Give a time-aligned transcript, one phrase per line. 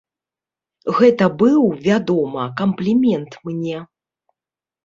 [0.99, 3.77] Гэта быў, вядома, камплімент мне.